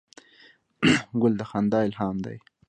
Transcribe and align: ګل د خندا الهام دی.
ګل 1.21 1.33
د 1.39 1.41
خندا 1.49 1.79
الهام 1.87 2.17
دی. 2.25 2.37